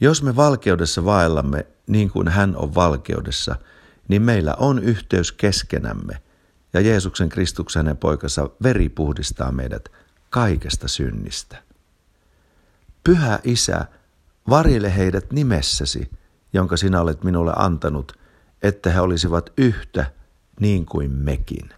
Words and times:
Jos 0.00 0.22
me 0.22 0.36
valkeudessa 0.36 1.04
vaellamme 1.04 1.66
niin 1.86 2.10
kuin 2.10 2.28
hän 2.28 2.56
on 2.56 2.74
valkeudessa, 2.74 3.56
niin 4.08 4.22
meillä 4.22 4.54
on 4.58 4.78
yhteys 4.78 5.32
keskenämme 5.32 6.22
ja 6.72 6.80
Jeesuksen 6.80 7.28
Kristuksen 7.28 7.80
hänen 7.80 7.96
poikansa 7.96 8.50
veri 8.62 8.88
puhdistaa 8.88 9.52
meidät 9.52 9.88
kaikesta 10.30 10.88
synnistä. 10.88 11.62
Pyhä 13.04 13.38
Isä, 13.44 13.84
varjele 14.48 14.96
heidät 14.96 15.32
nimessäsi, 15.32 16.10
jonka 16.52 16.76
sinä 16.76 17.00
olet 17.00 17.24
minulle 17.24 17.52
antanut, 17.56 18.18
että 18.62 18.90
he 18.90 19.00
olisivat 19.00 19.52
yhtä 19.58 20.06
niin 20.60 20.86
kuin 20.86 21.10
mekin. 21.10 21.70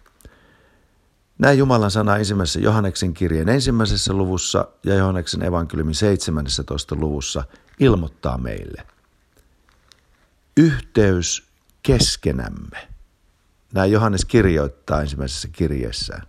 Näin 1.39 1.57
Jumalan 1.57 1.91
sana 1.91 2.17
ensimmäisessä 2.17 2.59
Johanneksen 2.59 3.13
kirjeen 3.13 3.49
ensimmäisessä 3.49 4.13
luvussa 4.13 4.67
ja 4.85 4.95
Johanneksen 4.95 5.43
evankeliumin 5.43 5.95
17. 5.95 6.95
luvussa 6.95 7.43
ilmoittaa 7.79 8.37
meille. 8.37 8.83
Yhteys 10.57 11.47
keskenämme. 11.83 12.87
Näin 13.73 13.91
Johannes 13.91 14.25
kirjoittaa 14.25 15.01
ensimmäisessä 15.01 15.47
kirjeessään. 15.51 16.23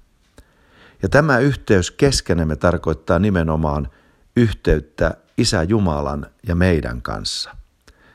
Ja 1.03 1.09
tämä 1.09 1.39
yhteys 1.39 1.91
keskenämme 1.91 2.57
tarkoittaa 2.57 3.19
nimenomaan 3.19 3.89
yhteyttä 4.37 5.17
Isä 5.39 5.63
Jumalan 5.63 6.27
ja 6.49 6.55
meidän 6.55 7.03
kanssa. 7.03 7.57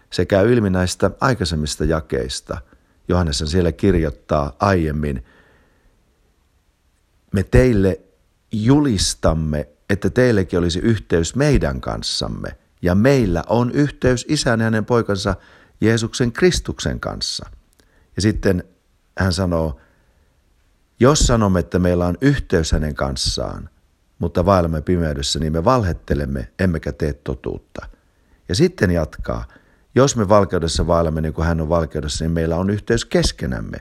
Se 0.09 0.25
käy 0.25 0.53
ilmi 0.53 0.70
näistä 0.70 1.12
aikaisemmista 1.20 1.86
jakeista. 1.86 2.62
Johannes 3.08 3.44
siellä 3.45 3.72
kirjoittaa 3.72 4.55
aiemmin, 4.59 5.25
me 7.34 7.44
teille 7.44 8.00
julistamme, 8.52 9.70
että 9.89 10.09
teillekin 10.09 10.59
olisi 10.59 10.80
yhteys 10.80 11.36
meidän 11.36 11.81
kanssamme, 11.81 12.58
ja 12.81 12.95
meillä 12.95 13.44
on 13.49 13.72
yhteys 13.72 14.26
isän 14.30 14.59
ja 14.59 14.63
hänen 14.63 14.86
poikansa 14.86 15.36
Jeesuksen 15.81 16.31
Kristuksen 16.31 17.00
kanssa. 17.00 17.50
Ja 18.16 18.22
sitten 18.22 18.64
hän 19.20 19.33
sanoo, 19.33 19.80
jos 21.00 21.20
sanomme, 21.20 21.59
että 21.59 21.80
meillä 21.80 22.08
on 22.08 22.17
yhteys 22.22 22.72
hänen 22.72 22.95
kanssaan, 22.95 23.70
mutta 24.20 24.45
vaellamme 24.45 24.81
pimeydessä, 24.81 25.39
niin 25.39 25.53
me 25.53 25.64
valhettelemme, 25.64 26.52
emmekä 26.59 26.92
tee 26.92 27.14
totuutta. 27.14 27.88
Ja 28.50 28.55
sitten 28.55 28.92
jatkaa, 28.92 29.45
jos 29.95 30.16
me 30.16 30.30
valkeudessa 30.30 30.88
vaellamme 30.88 31.22
niin 31.22 31.33
kuin 31.33 31.48
hän 31.48 31.61
on 31.61 31.70
valkeudessa, 31.70 32.25
niin 32.25 32.31
meillä 32.31 32.55
on 32.55 32.70
yhteys 32.70 33.05
keskenämme. 33.05 33.78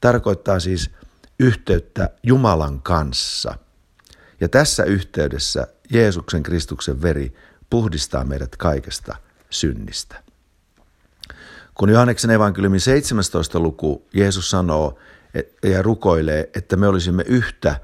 Tarkoittaa 0.00 0.60
siis 0.60 0.90
yhteyttä 1.38 2.10
Jumalan 2.22 2.82
kanssa. 2.82 3.54
Ja 4.44 4.48
tässä 4.48 4.84
yhteydessä 4.84 5.66
Jeesuksen 5.90 6.42
Kristuksen 6.42 7.02
veri 7.02 7.34
puhdistaa 7.70 8.24
meidät 8.24 8.56
kaikesta 8.56 9.16
synnistä. 9.50 10.22
Kun 11.74 11.88
Johanneksen 11.88 12.30
evankeliumin 12.30 12.80
17. 12.80 13.58
luku 13.58 14.08
Jeesus 14.14 14.50
sanoo 14.50 14.98
ja 15.62 15.82
rukoilee, 15.82 16.50
että 16.56 16.76
me 16.76 16.88
olisimme 16.88 17.24
yhtä, 17.26 17.80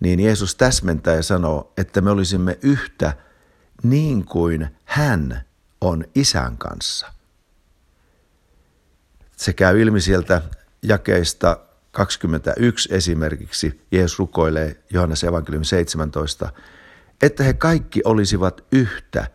niin 0.00 0.20
Jeesus 0.20 0.54
täsmentää 0.54 1.14
ja 1.14 1.22
sanoo, 1.22 1.72
että 1.76 2.00
me 2.00 2.10
olisimme 2.10 2.58
yhtä 2.62 3.16
niin 3.82 4.24
kuin 4.24 4.68
hän 4.84 5.44
on 5.80 6.04
isän 6.14 6.58
kanssa. 6.58 7.12
Se 9.36 9.52
käy 9.52 9.80
ilmi 9.80 10.00
sieltä 10.00 10.42
jakeista 10.82 11.58
21 11.94 12.88
esimerkiksi. 12.94 13.80
Jeesus 13.90 14.18
rukoilee 14.18 14.82
Johannes 14.90 15.24
evankeliumi 15.24 15.64
17, 15.64 16.52
että 17.22 17.44
he 17.44 17.52
kaikki 17.52 18.00
olisivat 18.04 18.64
yhtä, 18.72 19.26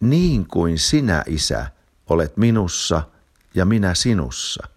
niin 0.00 0.46
kuin 0.46 0.78
sinä, 0.78 1.22
Isä, 1.26 1.66
olet 2.06 2.36
minussa 2.36 3.02
ja 3.54 3.64
minä 3.64 3.94
sinussa. 3.94 4.68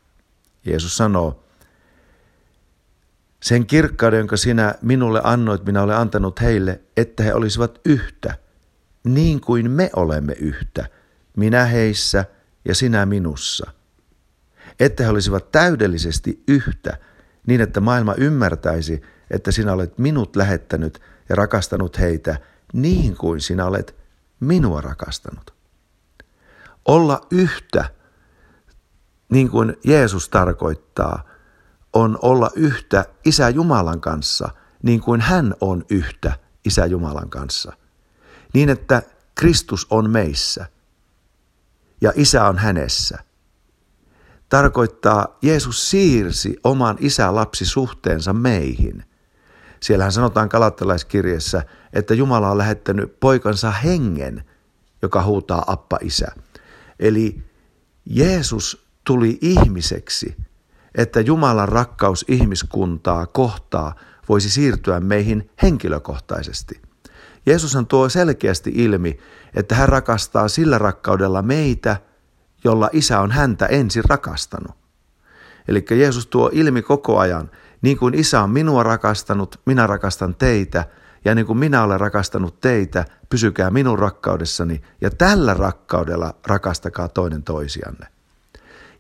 Jeesus 0.65 0.97
sanoo, 0.97 1.43
sen 3.43 3.65
kirkkauden, 3.65 4.17
jonka 4.17 4.37
sinä 4.37 4.75
minulle 4.81 5.21
annoit, 5.23 5.65
minä 5.65 5.81
olen 5.81 5.97
antanut 5.97 6.41
heille, 6.41 6.81
että 6.97 7.23
he 7.23 7.33
olisivat 7.33 7.79
yhtä, 7.85 8.35
niin 9.03 9.41
kuin 9.41 9.71
me 9.71 9.89
olemme 9.95 10.33
yhtä, 10.33 10.89
minä 11.37 11.65
heissä 11.65 12.25
ja 12.65 12.75
sinä 12.75 13.05
minussa. 13.05 13.71
Että 14.79 15.03
he 15.03 15.09
olisivat 15.09 15.51
täydellisesti 15.51 16.43
yhtä, 16.47 16.97
niin 17.49 17.61
että 17.61 17.79
maailma 17.79 18.13
ymmärtäisi, 18.17 19.01
että 19.31 19.51
sinä 19.51 19.73
olet 19.73 19.97
minut 19.97 20.35
lähettänyt 20.35 21.01
ja 21.29 21.35
rakastanut 21.35 21.99
heitä 21.99 22.39
niin 22.73 23.17
kuin 23.17 23.41
sinä 23.41 23.65
olet 23.65 23.95
minua 24.39 24.81
rakastanut. 24.81 25.53
Olla 26.85 27.27
yhtä, 27.31 27.89
niin 29.29 29.49
kuin 29.49 29.77
Jeesus 29.83 30.29
tarkoittaa, 30.29 31.23
on 31.93 32.19
olla 32.21 32.49
yhtä 32.55 33.05
Isä 33.25 33.49
Jumalan 33.49 34.01
kanssa, 34.01 34.49
niin 34.83 35.01
kuin 35.01 35.21
hän 35.21 35.53
on 35.61 35.85
yhtä 35.89 36.33
Isä 36.65 36.85
Jumalan 36.85 37.29
kanssa. 37.29 37.73
Niin, 38.53 38.69
että 38.69 39.03
Kristus 39.35 39.87
on 39.89 40.09
meissä 40.09 40.65
ja 42.01 42.13
Isä 42.15 42.45
on 42.45 42.57
hänessä– 42.57 43.19
tarkoittaa 44.49 45.37
Jeesus 45.41 45.89
siirsi 45.89 46.57
oman 46.63 46.97
isä-lapsi-suhteensa 46.99 48.33
meihin. 48.33 49.03
Siellähän 49.79 50.11
sanotaan 50.11 50.49
kalattalaiskirjassa, 50.49 51.61
että 51.93 52.13
Jumala 52.13 52.51
on 52.51 52.57
lähettänyt 52.57 53.19
poikansa 53.19 53.71
hengen, 53.71 54.43
joka 55.01 55.23
huutaa 55.23 55.63
appa 55.67 55.97
isä. 56.01 56.27
Eli 56.99 57.43
Jeesus 58.05 58.85
tuli 59.03 59.37
ihmiseksi, 59.41 60.37
että 60.95 61.19
Jumalan 61.19 61.69
rakkaus 61.69 62.25
ihmiskuntaa 62.27 63.25
kohtaa 63.25 63.95
voisi 64.29 64.49
siirtyä 64.49 64.99
meihin 64.99 65.49
henkilökohtaisesti. 65.61 66.81
Jeesushan 67.45 67.87
tuo 67.87 68.09
selkeästi 68.09 68.71
ilmi, 68.75 69.19
että 69.55 69.75
hän 69.75 69.89
rakastaa 69.89 70.47
sillä 70.47 70.77
rakkaudella 70.77 71.41
meitä– 71.41 71.97
jolla 72.63 72.89
isä 72.93 73.19
on 73.19 73.31
häntä 73.31 73.65
ensin 73.65 74.03
rakastanut. 74.09 74.75
Eli 75.67 75.85
Jeesus 75.91 76.27
tuo 76.27 76.49
ilmi 76.53 76.81
koko 76.81 77.17
ajan, 77.19 77.51
niin 77.81 77.97
kuin 77.97 78.13
isä 78.13 78.41
on 78.41 78.49
minua 78.49 78.83
rakastanut, 78.83 79.59
minä 79.65 79.87
rakastan 79.87 80.35
teitä, 80.35 80.85
ja 81.25 81.35
niin 81.35 81.45
kuin 81.45 81.59
minä 81.59 81.83
olen 81.83 81.99
rakastanut 81.99 82.61
teitä, 82.61 83.05
pysykää 83.29 83.69
minun 83.69 83.99
rakkaudessani, 83.99 84.81
ja 85.01 85.09
tällä 85.09 85.53
rakkaudella 85.53 86.35
rakastakaa 86.47 87.07
toinen 87.07 87.43
toisianne. 87.43 88.07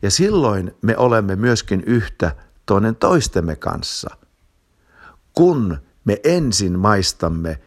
Ja 0.01 0.11
silloin 0.11 0.75
me 0.81 0.97
olemme 0.97 1.35
myöskin 1.35 1.83
yhtä 1.85 2.35
toinen 2.65 2.95
toistemme 2.95 3.55
kanssa, 3.55 4.15
kun 5.33 5.77
me 6.05 6.19
ensin 6.23 6.79
maistamme 6.79 7.59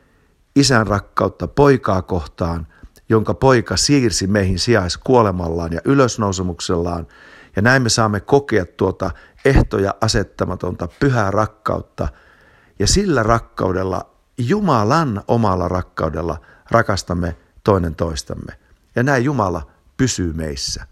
isän 0.56 0.86
rakkautta 0.86 1.48
poikaa 1.48 2.02
kohtaan 2.02 2.66
jonka 3.12 3.34
poika 3.34 3.76
siirsi 3.76 4.26
meihin 4.26 4.58
kuolemallaan 5.04 5.72
ja 5.72 5.80
ylösnousemuksellaan. 5.84 7.06
Ja 7.56 7.62
näin 7.62 7.82
me 7.82 7.88
saamme 7.88 8.20
kokea 8.20 8.66
tuota 8.66 9.10
ehtoja 9.44 9.94
asettamatonta 10.00 10.88
pyhää 11.00 11.30
rakkautta. 11.30 12.08
Ja 12.78 12.86
sillä 12.86 13.22
rakkaudella, 13.22 14.10
Jumalan 14.38 15.22
omalla 15.28 15.68
rakkaudella, 15.68 16.40
rakastamme 16.70 17.36
toinen 17.64 17.94
toistamme. 17.94 18.52
Ja 18.96 19.02
näin 19.02 19.24
Jumala 19.24 19.70
pysyy 19.96 20.32
meissä. 20.32 20.86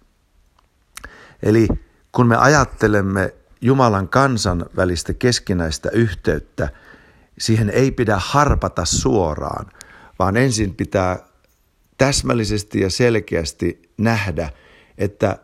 Eli 1.42 1.68
kun 2.12 2.26
me 2.26 2.36
ajattelemme 2.36 3.34
Jumalan 3.60 4.08
kansan 4.08 4.66
välistä 4.76 5.14
keskinäistä 5.14 5.90
yhteyttä, 5.92 6.68
siihen 7.38 7.70
ei 7.70 7.90
pidä 7.90 8.16
harpata 8.20 8.84
suoraan, 8.84 9.66
vaan 10.18 10.36
ensin 10.36 10.74
pitää 10.74 11.29
täsmällisesti 12.00 12.80
ja 12.80 12.90
selkeästi 12.90 13.82
nähdä, 13.98 14.50
että 14.98 15.38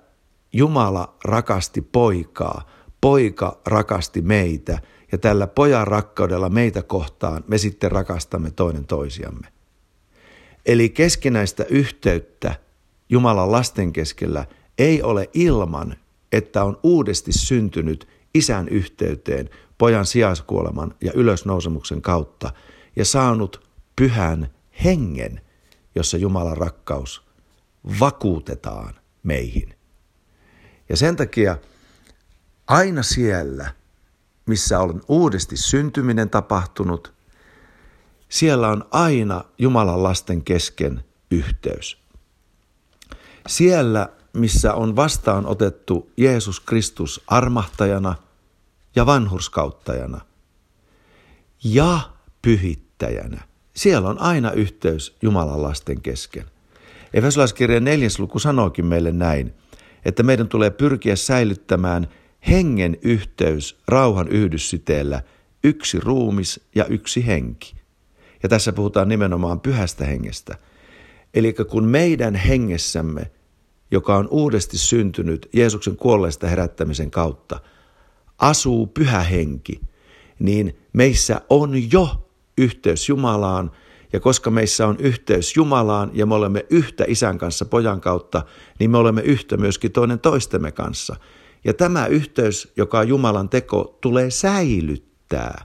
Jumala 0.52 1.16
rakasti 1.24 1.80
poikaa, 1.80 2.70
poika 3.00 3.60
rakasti 3.66 4.22
meitä 4.22 4.78
ja 5.12 5.18
tällä 5.18 5.46
pojan 5.46 5.86
rakkaudella 5.86 6.48
meitä 6.48 6.82
kohtaan 6.82 7.44
me 7.48 7.58
sitten 7.58 7.92
rakastamme 7.92 8.50
toinen 8.50 8.86
toisiamme. 8.86 9.48
Eli 10.66 10.88
keskinäistä 10.88 11.64
yhteyttä 11.68 12.54
Jumalan 13.08 13.52
lasten 13.52 13.92
keskellä 13.92 14.46
ei 14.78 15.02
ole 15.02 15.30
ilman, 15.34 15.96
että 16.32 16.64
on 16.64 16.80
uudesti 16.82 17.32
syntynyt 17.32 18.08
isän 18.34 18.68
yhteyteen 18.68 19.50
pojan 19.78 20.06
sijaiskuoleman 20.06 20.94
ja 21.00 21.12
ylösnousemuksen 21.14 22.02
kautta 22.02 22.52
ja 22.96 23.04
saanut 23.04 23.68
pyhän 23.96 24.50
hengen– 24.84 25.40
jossa 25.96 26.16
Jumalan 26.16 26.56
rakkaus 26.56 27.22
vakuutetaan 28.00 28.94
meihin. 29.22 29.74
Ja 30.88 30.96
sen 30.96 31.16
takia 31.16 31.58
aina 32.66 33.02
siellä, 33.02 33.74
missä 34.46 34.80
on 34.80 35.02
uudesti 35.08 35.56
syntyminen 35.56 36.30
tapahtunut, 36.30 37.14
siellä 38.28 38.68
on 38.68 38.84
aina 38.90 39.44
Jumalan 39.58 40.02
lasten 40.02 40.42
kesken 40.42 41.04
yhteys. 41.30 41.98
Siellä, 43.46 44.08
missä 44.32 44.74
on 44.74 44.96
vastaan 44.96 45.46
otettu 45.46 46.10
Jeesus 46.16 46.60
Kristus 46.60 47.20
armahtajana 47.26 48.14
ja 48.96 49.06
vanhurskauttajana 49.06 50.20
ja 51.64 52.00
pyhittäjänä, 52.42 53.48
siellä 53.76 54.08
on 54.08 54.18
aina 54.18 54.52
yhteys 54.52 55.16
Jumalan 55.22 55.62
lasten 55.62 56.00
kesken. 56.00 56.44
Efesolaiskirjan 57.14 57.84
neljäs 57.84 58.18
luku 58.18 58.38
sanookin 58.38 58.86
meille 58.86 59.12
näin, 59.12 59.54
että 60.04 60.22
meidän 60.22 60.48
tulee 60.48 60.70
pyrkiä 60.70 61.16
säilyttämään 61.16 62.08
hengen 62.48 62.96
yhteys 63.02 63.78
rauhan 63.88 64.28
yhdyssiteellä 64.28 65.22
yksi 65.64 66.00
ruumis 66.00 66.60
ja 66.74 66.84
yksi 66.84 67.26
henki. 67.26 67.74
Ja 68.42 68.48
tässä 68.48 68.72
puhutaan 68.72 69.08
nimenomaan 69.08 69.60
pyhästä 69.60 70.04
hengestä. 70.04 70.58
Eli 71.34 71.52
kun 71.52 71.84
meidän 71.84 72.34
hengessämme, 72.34 73.30
joka 73.90 74.16
on 74.16 74.28
uudesti 74.30 74.78
syntynyt 74.78 75.48
Jeesuksen 75.52 75.96
kuolleesta 75.96 76.46
herättämisen 76.46 77.10
kautta, 77.10 77.60
asuu 78.38 78.86
pyhä 78.86 79.20
henki, 79.20 79.80
niin 80.38 80.78
meissä 80.92 81.40
on 81.50 81.92
jo 81.92 82.25
yhteys 82.58 83.08
Jumalaan, 83.08 83.70
ja 84.12 84.20
koska 84.20 84.50
meissä 84.50 84.86
on 84.86 84.96
yhteys 84.98 85.56
Jumalaan 85.56 86.10
ja 86.14 86.26
me 86.26 86.34
olemme 86.34 86.66
yhtä 86.70 87.04
isän 87.08 87.38
kanssa 87.38 87.64
pojan 87.64 88.00
kautta, 88.00 88.42
niin 88.78 88.90
me 88.90 88.98
olemme 88.98 89.20
yhtä 89.20 89.56
myöskin 89.56 89.92
toinen 89.92 90.20
toistemme 90.20 90.72
kanssa. 90.72 91.16
Ja 91.64 91.74
tämä 91.74 92.06
yhteys, 92.06 92.72
joka 92.76 92.98
on 92.98 93.08
Jumalan 93.08 93.48
teko, 93.48 93.98
tulee 94.00 94.30
säilyttää. 94.30 95.64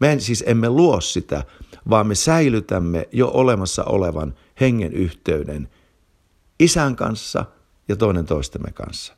Me 0.00 0.16
siis 0.18 0.44
emme 0.46 0.70
luo 0.70 1.00
sitä, 1.00 1.44
vaan 1.90 2.06
me 2.06 2.14
säilytämme 2.14 3.08
jo 3.12 3.30
olemassa 3.34 3.84
olevan 3.84 4.34
hengen 4.60 4.92
yhteyden 4.92 5.68
isän 6.60 6.96
kanssa 6.96 7.44
ja 7.88 7.96
toinen 7.96 8.26
toistemme 8.26 8.72
kanssa. 8.72 9.14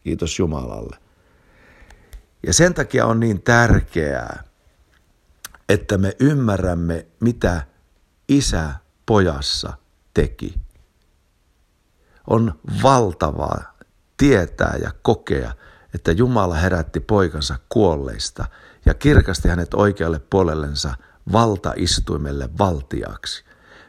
Kiitos 0.00 0.38
Jumalalle. 0.38 0.96
Ja 2.46 2.52
sen 2.52 2.74
takia 2.74 3.06
on 3.06 3.20
niin 3.20 3.42
tärkeää, 3.42 4.44
että 5.70 5.98
me 5.98 6.16
ymmärrämme, 6.20 7.06
mitä 7.20 7.62
isä 8.28 8.70
pojassa 9.06 9.72
teki. 10.14 10.54
On 12.26 12.60
valtavaa 12.82 13.78
tietää 14.16 14.76
ja 14.82 14.90
kokea, 15.02 15.52
että 15.94 16.12
Jumala 16.12 16.54
herätti 16.54 17.00
poikansa 17.00 17.58
kuolleista 17.68 18.44
ja 18.86 18.94
kirkasti 18.94 19.48
hänet 19.48 19.74
oikealle 19.74 20.18
puolellensa 20.18 20.94
valtaistuimelle 21.32 22.48
valtiaksi. 22.58 23.44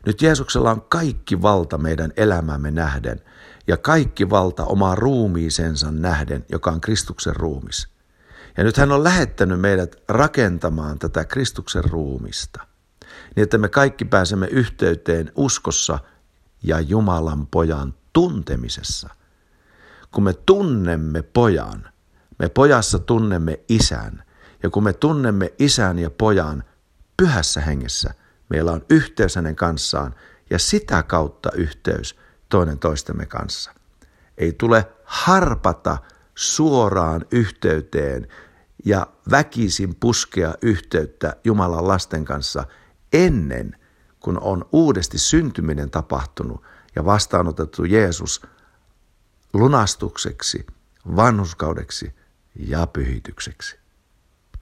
Nyt 0.06 0.22
Jeesuksella 0.22 0.72
on 0.72 0.81
kaikki 0.81 1.42
valta 1.42 1.78
meidän 1.78 2.13
elämämme 2.18 2.72
nähden 2.72 3.22
ja 3.68 3.78
kaikki 3.78 4.30
valta 4.30 4.66
omaa 4.66 4.95
ruumiisensa 4.95 5.92
nähden, 5.92 6.45
joka 6.51 6.72
on 6.72 6.81
Kristuksen 6.81 7.36
ruumis. 7.36 7.91
Ja 8.57 8.63
nyt 8.63 8.77
hän 8.77 8.92
on 8.92 9.03
lähettänyt 9.03 9.59
meidät 9.59 9.95
rakentamaan 10.07 11.00
tätä 11.00 11.25
Kristuksen 11.25 11.83
ruumista, 11.83 12.68
niin 13.36 13.44
että 13.44 13.57
me 13.57 13.69
kaikki 13.69 14.06
pääsemme 14.06 14.48
yhteyteen 14.48 15.31
uskossa 15.36 16.00
ja 16.63 16.80
Jumalan 16.80 17.48
pojan 17.48 17.94
tuntemisessa. 18.13 19.09
Kun 20.12 20.24
me 20.24 20.33
tunnemme 20.33 21.21
pojan, 21.21 21.89
me 22.39 22.50
pojassa 22.50 23.00
tunnemme 23.00 23.59
isän, 23.69 24.24
ja 24.63 24.69
kun 24.69 24.83
me 24.83 24.94
tunnemme 24.94 25.54
isän 25.59 26.00
ja 26.00 26.09
pojan 26.09 26.63
pyhässä 27.18 27.62
hengessä, 27.62 28.13
meillä 28.50 28.71
on 28.71 28.86
yhteys 28.89 29.36
hänen 29.36 29.56
kanssaan 29.56 30.15
ja 30.50 30.59
sitä 30.59 31.04
kautta 31.04 31.50
yhteys 31.51 32.15
toinen 32.50 32.80
toistemme 32.80 33.25
kanssa. 33.25 33.71
Ei 34.38 34.54
tule 34.54 34.88
harpata 35.04 35.97
suoraan 36.36 37.25
yhteyteen 37.31 38.28
ja 38.86 39.07
väkisin 39.31 39.95
puskea 39.95 40.54
yhteyttä 40.62 41.36
Jumalan 41.44 41.88
lasten 41.88 42.25
kanssa 42.25 42.63
ennen 43.13 43.75
kuin 44.19 44.39
on 44.39 44.66
uudesti 44.72 45.18
syntyminen 45.18 45.89
tapahtunut 45.89 46.63
ja 46.95 47.06
vastaanotettu 47.06 47.83
Jeesus 47.86 48.42
lunastukseksi, 49.54 50.66
vanhuskaudeksi 51.16 52.13
ja 52.56 52.88
pyhitykseksi. 52.88 53.81